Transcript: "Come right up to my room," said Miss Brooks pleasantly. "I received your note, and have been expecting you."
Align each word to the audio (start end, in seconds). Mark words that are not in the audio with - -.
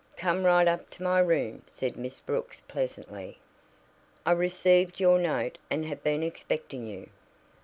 "Come 0.17 0.45
right 0.45 0.67
up 0.67 0.89
to 0.97 1.03
my 1.03 1.19
room," 1.19 1.61
said 1.69 1.95
Miss 1.95 2.21
Brooks 2.21 2.59
pleasantly. 2.61 3.37
"I 4.25 4.31
received 4.31 4.99
your 4.99 5.19
note, 5.19 5.59
and 5.69 5.85
have 5.85 6.01
been 6.01 6.23
expecting 6.23 6.87
you." 6.87 7.11